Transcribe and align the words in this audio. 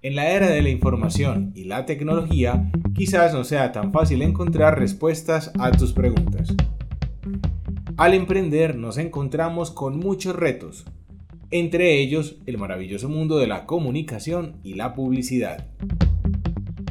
En 0.00 0.14
la 0.14 0.30
era 0.30 0.48
de 0.48 0.62
la 0.62 0.68
información 0.68 1.50
y 1.56 1.64
la 1.64 1.84
tecnología, 1.84 2.70
quizás 2.94 3.34
no 3.34 3.42
sea 3.42 3.72
tan 3.72 3.92
fácil 3.92 4.22
encontrar 4.22 4.78
respuestas 4.78 5.50
a 5.58 5.72
tus 5.72 5.92
preguntas. 5.92 6.54
Al 7.96 8.14
emprender 8.14 8.76
nos 8.76 8.96
encontramos 8.96 9.72
con 9.72 9.98
muchos 9.98 10.36
retos, 10.36 10.84
entre 11.50 11.98
ellos 11.98 12.36
el 12.46 12.58
maravilloso 12.58 13.08
mundo 13.08 13.38
de 13.38 13.48
la 13.48 13.66
comunicación 13.66 14.60
y 14.62 14.74
la 14.74 14.94
publicidad. 14.94 15.66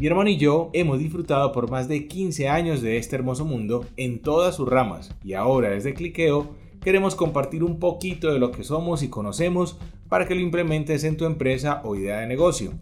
Mi 0.01 0.07
hermano 0.07 0.29
y 0.29 0.35
yo 0.35 0.69
hemos 0.73 0.99
disfrutado 0.99 1.53
por 1.53 1.71
más 1.71 1.87
de 1.87 2.09
15 2.09 2.49
años 2.49 2.81
de 2.81 2.97
este 2.97 3.15
hermoso 3.15 3.45
mundo 3.45 3.85
en 3.95 4.21
todas 4.21 4.57
sus 4.57 4.67
ramas 4.67 5.15
y 5.23 5.31
ahora 5.31 5.69
desde 5.69 5.93
Cliqueo 5.93 6.55
queremos 6.81 7.15
compartir 7.15 7.63
un 7.63 7.79
poquito 7.79 8.33
de 8.33 8.39
lo 8.39 8.51
que 8.51 8.65
somos 8.65 9.01
y 9.01 9.07
conocemos 9.07 9.79
para 10.09 10.27
que 10.27 10.35
lo 10.35 10.41
implementes 10.41 11.03
en 11.03 11.17
tu 11.17 11.25
empresa 11.25 11.81
o 11.83 11.95
idea 11.95 12.19
de 12.19 12.27
negocio. 12.27 12.73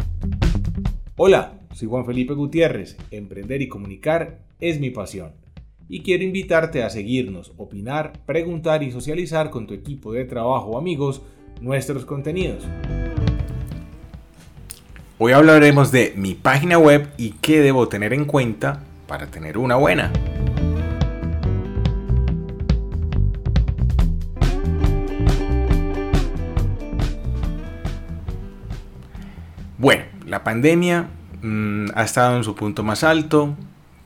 Hola, 1.15 1.59
soy 1.73 1.87
Juan 1.87 2.05
Felipe 2.05 2.33
Gutiérrez. 2.33 2.97
Emprender 3.11 3.61
y 3.61 3.67
comunicar 3.67 4.39
es 4.59 4.79
mi 4.79 4.89
pasión. 4.89 5.31
Y 5.87 6.01
quiero 6.01 6.23
invitarte 6.23 6.83
a 6.83 6.89
seguirnos, 6.89 7.53
opinar, 7.57 8.13
preguntar 8.25 8.83
y 8.83 8.91
socializar 8.91 9.49
con 9.49 9.67
tu 9.67 9.73
equipo 9.73 10.13
de 10.13 10.25
trabajo 10.25 10.71
o 10.71 10.77
amigos 10.77 11.21
nuestros 11.61 12.05
contenidos. 12.05 12.63
Hoy 15.17 15.31
hablaremos 15.31 15.91
de 15.91 16.13
mi 16.17 16.33
página 16.33 16.77
web 16.77 17.07
y 17.17 17.31
qué 17.41 17.61
debo 17.61 17.87
tener 17.87 18.13
en 18.13 18.25
cuenta 18.25 18.83
para 19.07 19.27
tener 19.27 19.57
una 19.57 19.75
buena. 19.75 20.11
La 30.25 30.43
pandemia 30.43 31.07
mm, 31.41 31.87
ha 31.95 32.03
estado 32.03 32.37
en 32.37 32.43
su 32.43 32.55
punto 32.55 32.83
más 32.83 33.03
alto, 33.03 33.55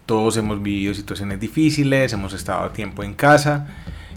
todos 0.05 0.37
hemos 0.37 0.61
vivido 0.61 0.93
situaciones 0.93 1.39
difíciles, 1.39 2.13
hemos 2.13 2.33
estado 2.33 2.63
a 2.63 2.73
tiempo 2.73 3.03
en 3.03 3.13
casa, 3.13 3.67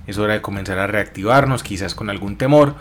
es 0.06 0.18
hora 0.18 0.34
de 0.34 0.42
comenzar 0.42 0.78
a 0.78 0.86
reactivarnos, 0.86 1.62
quizás 1.62 1.94
con 1.94 2.10
algún 2.10 2.36
temor, 2.36 2.74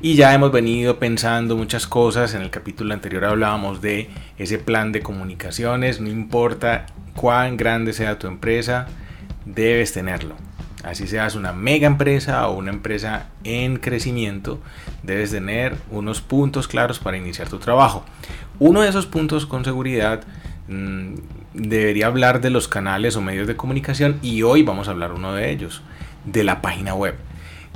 y 0.00 0.14
ya 0.14 0.34
hemos 0.34 0.52
venido 0.52 0.98
pensando 0.98 1.56
muchas 1.56 1.86
cosas, 1.86 2.34
en 2.34 2.42
el 2.42 2.50
capítulo 2.50 2.92
anterior 2.92 3.24
hablábamos 3.24 3.80
de 3.80 4.10
ese 4.36 4.58
plan 4.58 4.92
de 4.92 5.00
comunicaciones, 5.00 6.00
no 6.00 6.08
importa 6.08 6.86
cuán 7.14 7.56
grande 7.56 7.92
sea 7.92 8.18
tu 8.18 8.26
empresa, 8.26 8.86
debes 9.46 9.92
tenerlo. 9.92 10.34
Así 10.84 11.08
seas 11.08 11.34
una 11.34 11.52
mega 11.52 11.88
empresa 11.88 12.46
o 12.46 12.56
una 12.56 12.70
empresa 12.70 13.26
en 13.42 13.78
crecimiento, 13.78 14.60
debes 15.02 15.32
tener 15.32 15.76
unos 15.90 16.20
puntos 16.20 16.68
claros 16.68 17.00
para 17.00 17.16
iniciar 17.16 17.48
tu 17.48 17.58
trabajo. 17.58 18.04
Uno 18.58 18.80
de 18.80 18.88
esos 18.88 19.06
puntos 19.06 19.44
con 19.44 19.64
seguridad 19.64 20.22
mm, 20.68 21.14
debería 21.52 22.06
hablar 22.06 22.40
de 22.40 22.48
los 22.48 22.68
canales 22.68 23.14
o 23.16 23.20
medios 23.20 23.46
de 23.46 23.56
comunicación 23.56 24.18
y 24.22 24.42
hoy 24.42 24.62
vamos 24.62 24.88
a 24.88 24.92
hablar 24.92 25.12
uno 25.12 25.34
de 25.34 25.50
ellos, 25.50 25.82
de 26.24 26.42
la 26.42 26.62
página 26.62 26.94
web. 26.94 27.16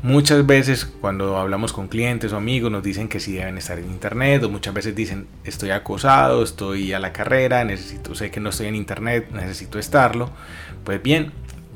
Muchas 0.02 0.46
veces 0.46 0.86
cuando 0.86 1.36
hablamos 1.36 1.74
con 1.74 1.88
clientes 1.88 2.32
o 2.32 2.38
amigos 2.38 2.72
nos 2.72 2.82
dicen 2.82 3.08
que 3.08 3.20
sí 3.20 3.34
deben 3.34 3.58
estar 3.58 3.78
en 3.78 3.90
internet 3.90 4.42
o 4.42 4.48
muchas 4.48 4.72
veces 4.72 4.96
dicen 4.96 5.26
estoy 5.44 5.70
acosado, 5.70 6.42
estoy 6.42 6.94
a 6.94 6.98
la 6.98 7.12
carrera, 7.12 7.62
necesito, 7.64 8.14
sé 8.14 8.30
que 8.30 8.40
no 8.40 8.48
estoy 8.48 8.68
en 8.68 8.76
internet, 8.76 9.28
necesito 9.32 9.78
estarlo. 9.78 10.30
Pues 10.84 11.02
bien, 11.02 11.32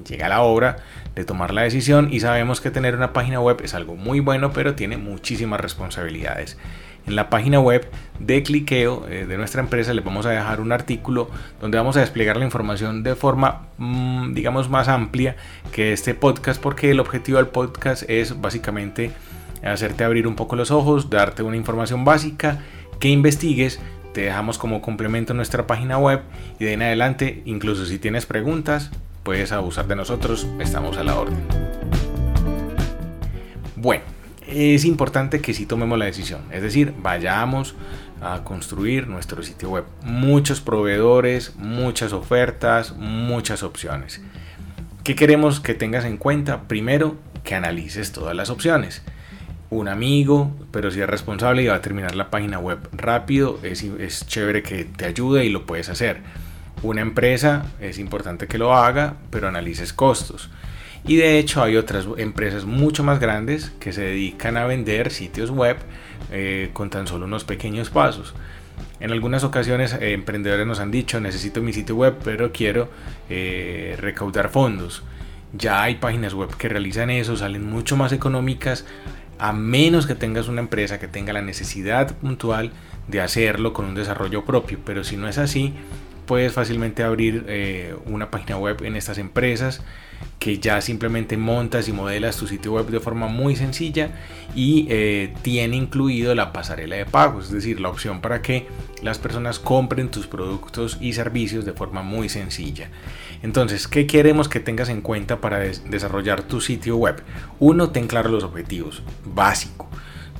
llega 0.08 0.30
la 0.30 0.40
hora 0.40 0.76
de 1.14 1.26
tomar 1.26 1.52
la 1.52 1.60
decisión 1.60 2.08
y 2.10 2.20
sabemos 2.20 2.62
que 2.62 2.70
tener 2.70 2.96
una 2.96 3.12
página 3.12 3.40
web 3.40 3.60
es 3.62 3.74
algo 3.74 3.96
muy 3.96 4.20
bueno, 4.20 4.54
pero 4.54 4.74
tiene 4.74 4.96
muchísimas 4.96 5.60
responsabilidades. 5.60 6.56
En 7.06 7.16
la 7.16 7.28
página 7.28 7.60
web 7.60 7.88
de 8.18 8.42
Cliqueo 8.42 9.06
eh, 9.08 9.26
de 9.26 9.36
nuestra 9.36 9.60
empresa 9.60 9.92
les 9.92 10.04
vamos 10.04 10.24
a 10.26 10.30
dejar 10.30 10.60
un 10.60 10.72
artículo 10.72 11.28
donde 11.60 11.76
vamos 11.76 11.96
a 11.96 12.00
desplegar 12.00 12.36
la 12.36 12.44
información 12.44 13.02
de 13.02 13.14
forma, 13.14 13.68
mm, 13.78 14.32
digamos, 14.32 14.70
más 14.70 14.88
amplia 14.88 15.36
que 15.72 15.92
este 15.92 16.14
podcast, 16.14 16.60
porque 16.60 16.90
el 16.90 17.00
objetivo 17.00 17.38
del 17.38 17.48
podcast 17.48 18.08
es 18.08 18.40
básicamente 18.40 19.10
hacerte 19.62 20.04
abrir 20.04 20.26
un 20.26 20.34
poco 20.34 20.56
los 20.56 20.70
ojos, 20.70 21.10
darte 21.10 21.42
una 21.42 21.56
información 21.56 22.04
básica, 22.04 22.60
que 23.00 23.08
investigues 23.08 23.80
te 24.14 24.22
dejamos 24.22 24.58
como 24.58 24.80
complemento 24.80 25.34
nuestra 25.34 25.66
página 25.66 25.98
web 25.98 26.22
y 26.60 26.64
de 26.64 26.72
en 26.72 26.82
adelante, 26.82 27.42
incluso 27.44 27.84
si 27.84 27.98
tienes 27.98 28.26
preguntas, 28.26 28.92
puedes 29.24 29.50
abusar 29.50 29.88
de 29.88 29.96
nosotros, 29.96 30.46
estamos 30.60 30.96
a 30.96 31.04
la 31.04 31.16
orden. 31.16 31.44
Bueno, 33.74 34.04
es 34.46 34.84
importante 34.84 35.40
que 35.40 35.54
sí 35.54 35.66
tomemos 35.66 35.98
la 35.98 36.04
decisión, 36.04 36.42
es 36.50 36.62
decir, 36.62 36.94
vayamos 36.98 37.74
a 38.20 38.42
construir 38.44 39.08
nuestro 39.08 39.42
sitio 39.42 39.70
web. 39.70 39.84
Muchos 40.02 40.60
proveedores, 40.60 41.56
muchas 41.56 42.12
ofertas, 42.12 42.94
muchas 42.96 43.62
opciones. 43.62 44.20
¿Qué 45.02 45.14
queremos 45.14 45.60
que 45.60 45.74
tengas 45.74 46.04
en 46.04 46.16
cuenta? 46.16 46.62
Primero, 46.62 47.16
que 47.42 47.54
analices 47.54 48.12
todas 48.12 48.34
las 48.34 48.48
opciones. 48.48 49.02
Un 49.68 49.88
amigo, 49.88 50.50
pero 50.70 50.90
si 50.90 51.00
es 51.00 51.08
responsable 51.08 51.62
y 51.62 51.66
va 51.66 51.76
a 51.76 51.82
terminar 51.82 52.14
la 52.14 52.30
página 52.30 52.58
web 52.58 52.78
rápido, 52.92 53.58
es, 53.62 53.82
es 53.82 54.26
chévere 54.26 54.62
que 54.62 54.84
te 54.84 55.04
ayude 55.04 55.44
y 55.44 55.50
lo 55.50 55.66
puedes 55.66 55.88
hacer 55.88 56.22
una 56.84 57.00
empresa 57.00 57.64
es 57.80 57.98
importante 57.98 58.46
que 58.46 58.58
lo 58.58 58.74
haga, 58.74 59.14
pero 59.30 59.48
analices 59.48 59.94
costos. 59.94 60.50
Y 61.06 61.16
de 61.16 61.38
hecho 61.38 61.62
hay 61.62 61.76
otras 61.76 62.06
empresas 62.16 62.64
mucho 62.64 63.04
más 63.04 63.20
grandes 63.20 63.70
que 63.78 63.92
se 63.92 64.02
dedican 64.02 64.56
a 64.56 64.64
vender 64.64 65.10
sitios 65.10 65.50
web 65.50 65.76
eh, 66.32 66.70
con 66.72 66.88
tan 66.88 67.06
solo 67.06 67.26
unos 67.26 67.44
pequeños 67.44 67.90
pasos. 67.90 68.34
En 69.00 69.12
algunas 69.12 69.44
ocasiones 69.44 69.92
eh, 69.92 70.14
emprendedores 70.14 70.66
nos 70.66 70.80
han 70.80 70.90
dicho 70.90 71.20
necesito 71.20 71.60
mi 71.60 71.72
sitio 71.72 71.96
web 71.96 72.16
pero 72.24 72.52
quiero 72.52 72.88
eh, 73.28 73.96
recaudar 74.00 74.48
fondos. 74.48 75.02
Ya 75.52 75.82
hay 75.82 75.96
páginas 75.96 76.32
web 76.32 76.56
que 76.56 76.68
realizan 76.68 77.10
eso, 77.10 77.36
salen 77.36 77.68
mucho 77.68 77.96
más 77.96 78.12
económicas 78.12 78.86
a 79.38 79.52
menos 79.52 80.06
que 80.06 80.14
tengas 80.14 80.48
una 80.48 80.60
empresa 80.60 80.98
que 80.98 81.08
tenga 81.08 81.32
la 81.32 81.42
necesidad 81.42 82.16
puntual 82.16 82.72
de 83.08 83.20
hacerlo 83.20 83.72
con 83.72 83.84
un 83.84 83.94
desarrollo 83.94 84.44
propio. 84.44 84.78
Pero 84.84 85.04
si 85.04 85.16
no 85.16 85.28
es 85.28 85.38
así, 85.38 85.74
puedes 86.26 86.52
fácilmente 86.52 87.02
abrir 87.02 87.44
eh, 87.48 87.94
una 88.06 88.30
página 88.30 88.56
web 88.58 88.82
en 88.84 88.96
estas 88.96 89.18
empresas 89.18 89.82
que 90.38 90.58
ya 90.58 90.80
simplemente 90.80 91.36
montas 91.36 91.88
y 91.88 91.92
modelas 91.92 92.36
tu 92.36 92.46
sitio 92.46 92.72
web 92.72 92.86
de 92.86 93.00
forma 93.00 93.28
muy 93.28 93.56
sencilla 93.56 94.10
y 94.54 94.86
eh, 94.90 95.34
tiene 95.42 95.76
incluido 95.76 96.34
la 96.34 96.52
pasarela 96.52 96.96
de 96.96 97.06
pagos, 97.06 97.46
es 97.46 97.52
decir, 97.52 97.80
la 97.80 97.88
opción 97.88 98.20
para 98.20 98.42
que 98.42 98.66
las 99.02 99.18
personas 99.18 99.58
compren 99.58 100.10
tus 100.10 100.26
productos 100.26 100.98
y 101.00 101.14
servicios 101.14 101.64
de 101.64 101.72
forma 101.72 102.02
muy 102.02 102.28
sencilla. 102.28 102.90
Entonces, 103.42 103.88
¿qué 103.88 104.06
queremos 104.06 104.48
que 104.48 104.60
tengas 104.60 104.88
en 104.88 105.00
cuenta 105.00 105.40
para 105.40 105.58
desarrollar 105.58 106.42
tu 106.42 106.60
sitio 106.60 106.96
web? 106.96 107.22
Uno, 107.58 107.90
ten 107.90 108.06
claro 108.06 108.28
los 108.28 108.44
objetivos, 108.44 109.02
básico. 109.24 109.88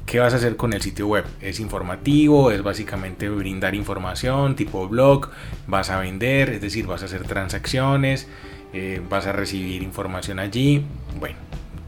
¿Qué 0.07 0.19
vas 0.21 0.35
a 0.35 0.37
hacer 0.37 0.57
con 0.57 0.73
el 0.75 0.83
sitio 0.83 1.09
web? 1.09 1.25
¿Es 1.41 1.61
informativo? 1.61 2.51
¿Es 2.51 2.63
básicamente 2.63 3.29
brindar 3.29 3.75
información 3.75 4.55
tipo 4.55 4.87
blog? 4.87 5.31
¿Vas 5.67 5.91
a 5.91 5.99
vender? 5.99 6.51
Es 6.51 6.61
decir, 6.61 6.87
vas 6.87 7.03
a 7.03 7.07
hacer 7.07 7.25
transacciones, 7.25 8.29
eh, 8.73 9.01
vas 9.09 9.27
a 9.27 9.33
recibir 9.33 9.83
información 9.83 10.39
allí. 10.39 10.85
Bueno, 11.19 11.37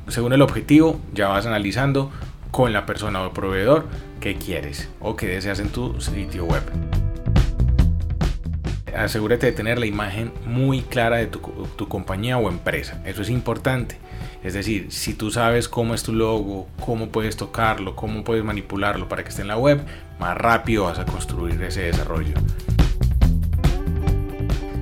según 0.09 0.33
el 0.33 0.43
objetivo, 0.43 0.99
ya 1.13 1.29
vas 1.29 1.47
analizando 1.47 2.11
con 2.51 2.73
la 2.73 2.87
persona 2.87 3.23
o 3.23 3.33
proveedor 3.33 3.87
qué 4.19 4.37
quieres 4.37 4.89
o 5.01 5.15
qué 5.15 5.27
deseas 5.27 5.61
en 5.61 5.69
tu 5.69 6.01
sitio 6.01 6.47
web. 6.47 6.63
Asegúrate 8.97 9.47
de 9.47 9.53
tener 9.53 9.79
la 9.79 9.87
imagen 9.87 10.33
muy 10.47 10.83
clara 10.83 11.17
de 11.17 11.27
tu, 11.27 11.41
tu 11.77 11.89
compañía 11.89 12.39
o 12.39 12.49
empresa. 12.49 13.03
Eso 13.05 13.23
es 13.23 13.31
importante 13.31 13.99
es 14.47 14.55
decir, 14.55 14.87
si 14.91 15.13
tú 15.13 15.33
sabes 15.33 15.69
cómo 15.69 15.93
es 15.93 16.05
tu 16.05 16.13
logo, 16.13 16.69
cómo 16.79 17.09
puedes 17.09 17.37
tocarlo, 17.37 17.97
cómo 17.97 18.23
puedes 18.23 18.45
manipularlo 18.45 19.09
para 19.09 19.25
que 19.25 19.31
esté 19.31 19.43
en 19.43 19.49
la 19.49 19.59
web, 19.59 19.81
más 20.21 20.39
rápido 20.39 20.85
vas 20.85 21.01
a 21.01 21.05
construir 21.05 21.61
ese 21.63 21.83
desarrollo. 21.83 22.35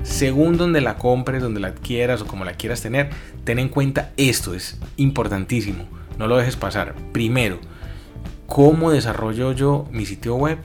Según 0.03 0.59
donde 0.59 0.83
la 0.83 0.97
compres, 0.97 1.43
donde 1.43 1.61
la 1.61 1.69
adquieras 1.69 2.21
o 2.21 2.27
como 2.27 2.45
la 2.45 2.53
quieras 2.53 2.83
tener, 2.83 3.09
ten 3.45 3.59
en 3.59 3.71
cuenta 3.71 4.13
esto, 4.19 4.55
es 4.55 4.79
importantísimo. 4.99 5.87
No 6.19 6.27
lo 6.27 6.37
dejes 6.37 6.57
pasar. 6.57 6.95
Primero, 7.13 7.59
¿cómo 8.47 8.91
desarrollo 8.91 9.53
yo 9.53 9.89
mi 9.91 10.05
sitio 10.05 10.37
web? 10.37 10.59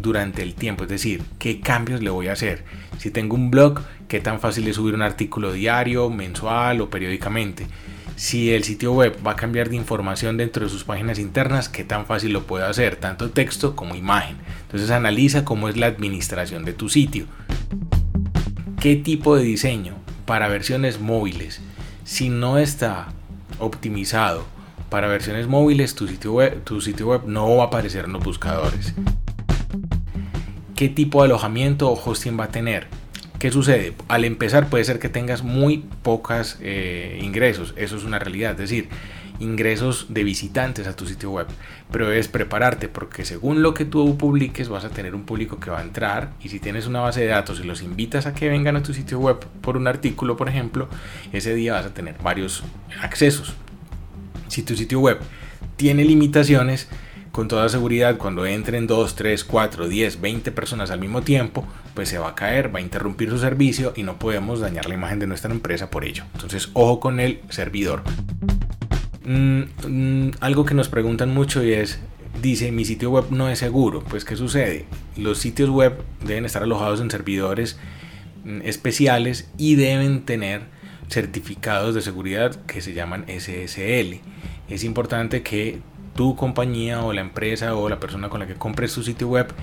Durante 0.00 0.42
el 0.42 0.54
tiempo, 0.54 0.84
es 0.84 0.90
decir, 0.90 1.22
qué 1.38 1.60
cambios 1.60 2.02
le 2.02 2.10
voy 2.10 2.28
a 2.28 2.32
hacer. 2.32 2.64
Si 2.98 3.10
tengo 3.10 3.34
un 3.34 3.50
blog, 3.50 3.80
qué 4.08 4.20
tan 4.20 4.40
fácil 4.40 4.66
es 4.68 4.76
subir 4.76 4.94
un 4.94 5.02
artículo 5.02 5.52
diario, 5.52 6.10
mensual 6.10 6.80
o 6.80 6.90
periódicamente 6.90 7.66
si 8.20 8.52
el 8.52 8.64
sitio 8.64 8.92
web 8.92 9.16
va 9.26 9.30
a 9.30 9.36
cambiar 9.36 9.70
de 9.70 9.76
información 9.76 10.36
dentro 10.36 10.62
de 10.62 10.70
sus 10.70 10.84
páginas 10.84 11.18
internas, 11.18 11.70
qué 11.70 11.84
tan 11.84 12.04
fácil 12.04 12.34
lo 12.34 12.42
puede 12.42 12.66
hacer, 12.66 12.96
tanto 12.96 13.30
texto 13.30 13.74
como 13.74 13.94
imagen. 13.94 14.36
Entonces 14.60 14.90
analiza 14.90 15.46
cómo 15.46 15.70
es 15.70 15.78
la 15.78 15.86
administración 15.86 16.66
de 16.66 16.74
tu 16.74 16.90
sitio. 16.90 17.24
¿Qué 18.78 18.96
tipo 18.96 19.36
de 19.36 19.44
diseño 19.44 19.94
para 20.26 20.48
versiones 20.48 21.00
móviles? 21.00 21.62
Si 22.04 22.28
no 22.28 22.58
está 22.58 23.08
optimizado 23.58 24.44
para 24.90 25.08
versiones 25.08 25.46
móviles, 25.46 25.94
tu 25.94 26.06
sitio 26.06 26.34
web, 26.34 26.62
tu 26.62 26.82
sitio 26.82 27.06
web 27.06 27.22
no 27.24 27.56
va 27.56 27.64
a 27.64 27.66
aparecer 27.68 28.04
en 28.04 28.12
los 28.12 28.22
buscadores. 28.22 28.92
Qué 30.80 30.88
tipo 30.88 31.20
de 31.20 31.26
alojamiento 31.26 31.90
o 31.90 32.02
hosting 32.02 32.40
va 32.40 32.44
a 32.44 32.48
tener. 32.48 32.86
¿Qué 33.38 33.50
sucede? 33.50 33.92
Al 34.08 34.24
empezar 34.24 34.70
puede 34.70 34.82
ser 34.82 34.98
que 34.98 35.10
tengas 35.10 35.42
muy 35.42 35.84
pocas 36.02 36.56
eh, 36.62 37.20
ingresos, 37.22 37.74
eso 37.76 37.98
es 37.98 38.04
una 38.04 38.18
realidad, 38.18 38.52
es 38.52 38.70
decir, 38.70 38.88
ingresos 39.40 40.06
de 40.08 40.24
visitantes 40.24 40.86
a 40.86 40.96
tu 40.96 41.04
sitio 41.04 41.32
web, 41.32 41.48
pero 41.92 42.08
debes 42.08 42.28
prepararte 42.28 42.88
porque 42.88 43.26
según 43.26 43.60
lo 43.60 43.74
que 43.74 43.84
tú 43.84 44.16
publiques 44.16 44.70
vas 44.70 44.86
a 44.86 44.88
tener 44.88 45.14
un 45.14 45.24
público 45.24 45.60
que 45.60 45.68
va 45.68 45.80
a 45.80 45.82
entrar 45.82 46.32
y 46.42 46.48
si 46.48 46.60
tienes 46.60 46.86
una 46.86 47.00
base 47.00 47.20
de 47.20 47.26
datos 47.26 47.60
y 47.60 47.64
los 47.64 47.82
invitas 47.82 48.24
a 48.24 48.32
que 48.32 48.48
vengan 48.48 48.76
a 48.76 48.82
tu 48.82 48.94
sitio 48.94 49.18
web 49.18 49.36
por 49.60 49.76
un 49.76 49.86
artículo, 49.86 50.38
por 50.38 50.48
ejemplo, 50.48 50.88
ese 51.30 51.54
día 51.54 51.74
vas 51.74 51.84
a 51.84 51.92
tener 51.92 52.16
varios 52.22 52.64
accesos. 53.02 53.52
Si 54.48 54.62
tu 54.62 54.74
sitio 54.74 55.00
web 55.00 55.18
tiene 55.76 56.06
limitaciones, 56.06 56.88
con 57.32 57.48
toda 57.48 57.68
seguridad 57.68 58.16
cuando 58.16 58.46
entren 58.46 58.86
2, 58.86 59.14
3, 59.14 59.44
4, 59.44 59.88
10, 59.88 60.20
20 60.20 60.52
personas 60.52 60.90
al 60.90 61.00
mismo 61.00 61.22
tiempo, 61.22 61.66
pues 61.94 62.08
se 62.08 62.18
va 62.18 62.30
a 62.30 62.34
caer, 62.34 62.74
va 62.74 62.80
a 62.80 62.82
interrumpir 62.82 63.30
su 63.30 63.38
servicio 63.38 63.92
y 63.96 64.02
no 64.02 64.18
podemos 64.18 64.60
dañar 64.60 64.88
la 64.88 64.94
imagen 64.94 65.18
de 65.18 65.26
nuestra 65.26 65.52
empresa 65.52 65.90
por 65.90 66.04
ello. 66.04 66.24
Entonces, 66.34 66.70
ojo 66.72 67.00
con 67.00 67.20
el 67.20 67.40
servidor. 67.48 68.02
Mm, 69.24 69.62
mm, 69.86 70.30
algo 70.40 70.64
que 70.64 70.74
nos 70.74 70.88
preguntan 70.88 71.32
mucho 71.32 71.62
y 71.62 71.72
es, 71.72 72.00
dice, 72.42 72.72
mi 72.72 72.84
sitio 72.84 73.10
web 73.10 73.26
no 73.30 73.48
es 73.48 73.58
seguro. 73.58 74.02
Pues, 74.02 74.24
¿qué 74.24 74.36
sucede? 74.36 74.86
Los 75.16 75.38
sitios 75.38 75.70
web 75.70 76.02
deben 76.26 76.44
estar 76.44 76.62
alojados 76.62 77.00
en 77.00 77.10
servidores 77.10 77.78
mm, 78.44 78.62
especiales 78.64 79.50
y 79.56 79.76
deben 79.76 80.24
tener 80.24 80.62
certificados 81.08 81.94
de 81.94 82.02
seguridad 82.02 82.54
que 82.66 82.80
se 82.80 82.92
llaman 82.92 83.26
SSL. 83.28 84.20
Es 84.68 84.84
importante 84.84 85.42
que 85.42 85.80
tu 86.20 86.36
compañía 86.36 87.02
o 87.02 87.14
la 87.14 87.22
empresa 87.22 87.74
o 87.74 87.88
la 87.88 87.98
persona 87.98 88.28
con 88.28 88.40
la 88.40 88.46
que 88.46 88.52
compres 88.54 88.92
tu 88.92 89.02
sitio 89.02 89.26
web 89.26 89.54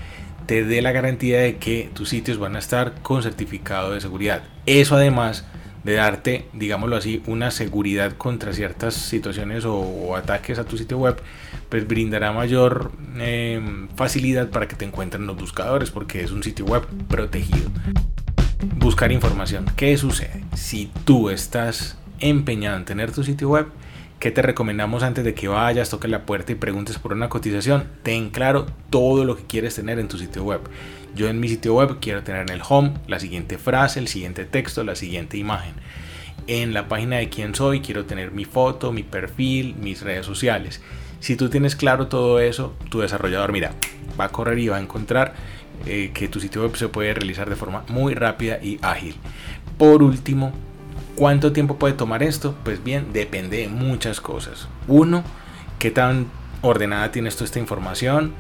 te 0.48 0.66
dé 0.66 0.82
la 0.82 0.92
garantía 0.92 1.40
de 1.40 1.58
que 1.58 1.92
tus 1.94 2.10
sitios 2.10 2.40
van 2.40 2.56
a 2.56 2.60
estar 2.60 2.96
con 3.04 3.22
certificado 3.22 3.92
de 3.92 4.02
seguridad. 4.02 4.42
Eso 4.66 4.96
además 4.96 5.46
de 5.84 5.94
darte, 5.94 6.48
digámoslo 6.54 6.96
así, 6.96 7.22
una 7.28 7.52
seguridad 7.52 8.14
contra 8.14 8.54
ciertas 8.54 8.96
situaciones 8.96 9.66
o, 9.66 10.16
ataques 10.16 10.58
a 10.58 10.64
tu 10.64 10.80
sitio 10.80 10.98
web, 10.98 11.22
pues 11.70 11.88
brindará 11.88 12.32
mayor 12.32 12.92
em, 13.20 13.88
facilidad 13.90 14.50
para 14.50 14.68
que 14.68 14.76
te 14.76 14.86
encuentren 14.86 15.28
los 15.28 15.38
buscadores 15.38 15.92
porque 15.92 16.24
es 16.24 16.32
un 16.32 16.42
sitio 16.42 16.66
web 16.66 16.88
protegido. 17.08 17.70
Buscar 18.78 19.12
información. 19.12 19.68
¿Qué 19.76 19.96
sucede? 19.96 20.44
Si 20.56 20.92
tú 21.06 21.30
estás 21.30 22.00
empeñado 22.20 22.78
en 22.78 22.86
tener 22.86 23.12
tu 23.12 23.24
sitio 23.24 23.50
web, 23.50 23.68
¿Qué 24.20 24.32
te 24.32 24.42
recomendamos 24.42 25.04
antes 25.04 25.24
de 25.24 25.36
que 25.36 25.48
vayas, 25.48 25.92
toques 25.92 26.10
la 26.10 26.26
puerta 26.26 26.52
y 26.52 26.56
preguntes 26.56 26.98
por 26.98 27.14
una 27.14 27.30
cotización? 27.30 27.88
Ten 28.02 28.32
claro 28.32 28.66
todo 28.90 29.26
lo 29.26 29.38
que 29.38 29.44
quieres 29.44 29.76
tener 29.76 30.00
en 30.00 30.08
tu 30.08 30.18
sitio 30.18 30.44
web. 30.44 30.62
Yo 31.16 31.28
en 31.28 31.40
mi 31.40 31.48
sitio 31.48 31.76
web 31.76 31.98
quiero 32.02 32.24
tener 32.24 32.42
en 32.42 32.50
el 32.50 32.62
home 32.68 32.96
la 33.06 33.20
siguiente 33.20 33.60
frase, 33.60 34.00
el 34.00 34.08
siguiente 34.08 34.46
texto, 34.46 34.84
la 34.84 34.96
siguiente 34.96 35.38
imagen. 35.38 35.76
En 36.48 36.74
la 36.74 36.88
página 36.88 37.18
de 37.18 37.30
quién 37.30 37.54
soy 37.54 37.82
quiero 37.82 38.06
tener 38.06 38.32
mi 38.32 38.46
foto, 38.46 38.92
mi 38.92 39.04
perfil, 39.04 39.76
mis 39.76 40.02
redes 40.02 40.26
sociales. 40.26 40.82
Si 41.20 41.36
tú 41.36 41.50
tienes 41.50 41.76
claro 41.76 42.08
todo 42.08 42.40
eso, 42.40 42.76
tu 42.90 43.02
desarrollador, 43.02 43.52
mira, 43.52 43.74
va 44.20 44.26
a 44.26 44.30
correr 44.30 44.58
y 44.58 44.68
va 44.68 44.78
a 44.78 44.82
encontrar 44.82 45.36
eh, 45.86 46.10
que 46.12 46.28
tu 46.28 46.40
sitio 46.40 46.64
web 46.64 46.76
se 46.76 46.90
puede 46.90 47.14
realizar 47.14 47.52
de 47.52 47.56
forma 47.56 47.84
muy 47.88 48.16
rápida 48.16 48.58
y 48.64 48.80
ágil. 48.82 49.16
Por 49.78 50.02
último, 50.02 50.54
¿Cuánto 51.18 51.52
tiempo 51.52 51.78
puede 51.78 51.96
tomar 51.96 52.22
esto? 52.22 52.54
Pues 52.64 52.84
bien, 52.84 53.12
depende 53.12 53.58
de 53.58 53.70
muchas 53.70 54.22
cosas. 54.22 54.68
Uno, 54.88 55.24
qué 55.80 55.90
tan 55.90 56.28
ordenada 56.62 57.12
tienes 57.12 57.36
tú 57.36 57.44
esta 57.44 57.58
información. 57.58 58.34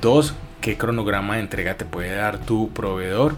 Dos, 0.00 0.34
qué 0.60 0.76
cronograma 0.76 1.36
de 1.36 1.42
entrega 1.42 1.76
te 1.76 1.84
puede 1.84 2.12
dar 2.12 2.40
tu 2.40 2.70
proveedor. 2.70 3.36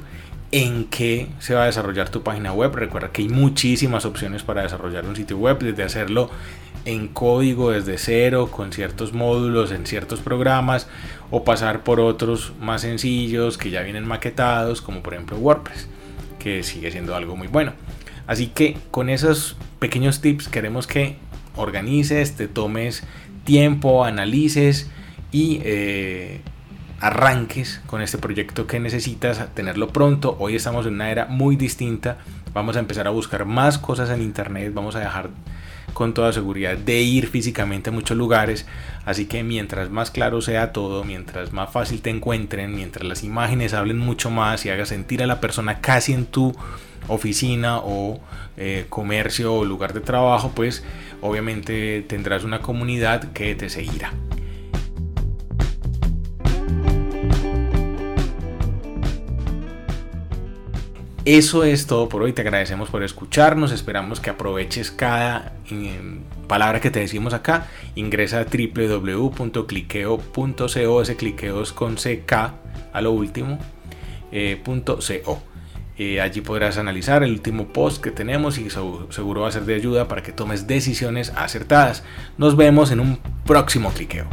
En 0.51 0.87
qué 0.87 1.29
se 1.41 1.55
va 1.55 1.65
a 1.65 1.67
desarrollar 1.67 2.09
tu 2.09 2.23
página 2.23 2.55
web. 2.55 2.75
Recuerda 2.75 3.13
que 3.13 3.21
hay 3.21 3.29
muchísimas 3.29 4.07
opciones 4.07 4.43
para 4.43 4.63
desarrollar 4.63 5.05
un 5.05 5.15
sitio 5.15 5.37
web, 5.37 5.59
desde 5.59 5.83
hacerlo 5.83 6.31
en 6.87 7.09
código 7.09 7.73
desde 7.73 7.99
cero, 7.99 8.49
con 8.51 8.73
ciertos 8.73 9.13
módulos 9.13 9.73
en 9.73 9.85
ciertos 9.85 10.21
programas, 10.21 10.89
o 11.31 11.45
pasar 11.45 11.85
por 11.85 12.01
otros 12.01 12.55
más 12.63 12.81
sencillos 12.81 13.59
que 13.59 13.69
ya 13.69 13.83
vienen 13.83 14.07
maquetados, 14.07 14.81
como 14.81 15.03
por 15.03 15.13
ejemplo 15.13 15.37
WordPress, 15.37 15.87
que 16.39 16.63
sigue 16.63 16.91
siendo 16.91 17.15
algo 17.15 17.37
muy 17.37 17.49
bueno. 17.49 17.75
Así 18.27 18.49
que 18.49 18.77
con 18.91 19.09
esos 19.09 19.57
pequeños 19.79 20.21
tips 20.21 20.49
queremos 20.49 20.87
que 20.87 21.17
organices, 21.57 22.37
te 22.37 22.49
tomes 22.49 23.03
tiempo, 23.45 24.05
analices 24.05 24.91
y 25.33 25.61
eh, 25.65 26.41
arranques 27.01 27.81
con 27.87 28.03
este 28.03 28.19
proyecto 28.19 28.67
que 28.67 28.81
necesitas 28.81 29.55
tenerlo 29.55 29.89
pronto. 29.89 30.37
Hoy 30.39 30.57
estamos 30.57 30.87
en 30.87 30.95
una 30.95 31.11
era 31.11 31.27
muy 31.27 31.57
distinta. 31.57 32.19
Vamos 32.53 32.77
a 32.77 32.81
empezar 32.81 33.07
a 33.07 33.11
buscar 33.11 33.45
más 33.45 33.79
cosas 33.79 34.11
en 34.11 34.23
internet. 34.23 34.73
Vamos 34.75 34.97
a 34.97 35.01
dejar 35.01 35.31
con 35.93 36.13
toda 36.13 36.33
seguridad 36.33 36.77
de 36.77 37.01
ir 37.01 37.27
físicamente 37.27 37.91
a 37.91 37.93
muchos 37.93 38.17
lugares. 38.17 38.67
Así 39.05 39.27
que 39.27 39.43
mientras 39.43 39.89
más 39.89 40.11
claro 40.11 40.43
sea 40.43 40.73
todo, 40.73 41.05
mientras 41.05 41.53
más 41.53 41.71
fácil 41.71 42.03
te 42.03 42.11
encuentren, 42.11 42.75
mientras 42.75 43.07
las 43.07 43.25
imágenes 43.25 43.73
hablen 43.73 43.99
mucho 43.99 44.31
más 44.31 44.67
y 44.67 44.71
hagas 44.71 44.91
sentir 44.91 45.23
a 45.23 45.27
la 45.27 45.41
persona 45.41 45.81
casi 45.81 46.13
en 46.13 46.27
tu 46.27 46.55
oficina 47.09 47.79
o 47.79 48.21
eh, 48.57 48.87
comercio 48.89 49.55
o 49.55 49.65
lugar 49.65 49.93
de 49.93 50.01
trabajo, 50.01 50.53
pues 50.55 50.85
obviamente 51.21 52.05
tendrás 52.09 52.45
una 52.45 52.61
comunidad 52.61 53.33
que 53.33 53.55
te 53.55 53.69
seguirá. 53.69 54.13
Eso 61.27 61.65
es 61.65 61.87
todo 61.89 62.09
por 62.09 62.23
hoy. 62.23 62.33
Te 62.33 62.43
agradecemos 62.43 62.89
por 62.89 63.03
escucharnos. 63.03 63.73
Esperamos 63.73 64.21
que 64.21 64.31
aproveches 64.31 64.93
cada 64.93 65.55
eh, 65.69 66.21
palabra 66.47 66.81
que 66.81 66.93
te 66.93 67.01
decimos 67.01 67.35
acá. 67.35 67.67
Ingresa 67.97 68.39
a 68.39 68.45
www.cliqueo.co. 68.45 71.03
Ese 71.03 71.17
cliqueo 71.17 71.63
es 71.63 71.73
con 71.73 71.97
CK 71.97 72.33
a 72.93 73.01
lo 73.01 73.11
último. 73.11 73.59
Eh, 74.31 74.63
.co. 74.65 75.43
Eh, 75.99 76.21
allí 76.21 76.43
podrás 76.43 76.77
analizar 76.77 77.23
el 77.23 77.33
último 77.33 77.69
post 77.69 78.03
que 78.03 78.11
tenemos 78.11 78.59
y 78.59 78.69
seguro 78.71 79.43
va 79.43 79.49
a 79.49 79.53
ser 79.53 79.65
de 79.65 79.75
ayuda 79.75 80.09
para 80.09 80.23
que 80.23 80.33
tomes 80.33 80.67
decisiones 80.67 81.33
acertadas. 81.37 82.03
Nos 82.37 82.57
vemos 82.57 82.91
en 82.91 83.01
un 83.01 83.19
próximo 83.45 83.91
cliqueo. 83.91 84.27